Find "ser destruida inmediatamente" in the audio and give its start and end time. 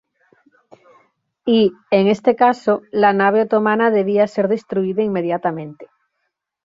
4.27-5.89